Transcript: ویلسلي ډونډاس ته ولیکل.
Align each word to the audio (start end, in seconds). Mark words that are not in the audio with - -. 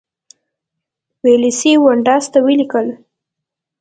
ویلسلي 1.23 1.73
ډونډاس 1.83 2.23
ته 2.33 2.39
ولیکل. 2.47 2.87